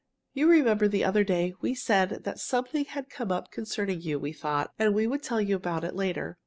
You 0.33 0.49
remember, 0.49 0.87
the 0.87 1.03
other 1.03 1.23
day, 1.23 1.53
we 1.61 1.75
said 1.75 2.23
that 2.23 2.39
something 2.39 2.85
had 2.85 3.07
come 3.11 3.31
up 3.31 3.51
concerning 3.51 4.01
you, 4.01 4.17
we 4.17 4.33
thought, 4.33 4.71
and 4.79 4.95
we 4.95 5.05
would 5.05 5.21
tell 5.21 5.39
you 5.39 5.55
about 5.55 5.83
it 5.83 5.93
later. 5.95 6.39